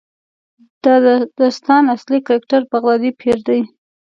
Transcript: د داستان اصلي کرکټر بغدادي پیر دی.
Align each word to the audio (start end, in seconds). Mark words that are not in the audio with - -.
د 0.83 0.85
داستان 1.39 1.83
اصلي 1.95 2.19
کرکټر 2.27 2.61
بغدادي 2.71 3.11
پیر 3.21 3.37
دی. 3.47 3.59